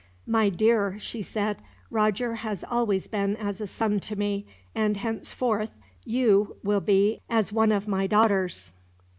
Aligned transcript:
"My 0.25 0.49
dear," 0.49 0.97
she 0.97 1.21
said, 1.21 1.61
"Roger 1.91 2.33
has 2.33 2.63
always 2.67 3.07
been 3.07 3.35
as 3.37 3.61
a 3.61 3.67
son 3.67 3.99
to 3.99 4.15
me, 4.15 4.47
and 4.73 4.97
henceforth 4.97 5.69
you 6.03 6.55
will 6.63 6.81
be 6.81 7.21
as 7.29 7.53
one 7.53 7.71
of 7.71 7.87
my 7.87 8.07
daughters." 8.07 8.71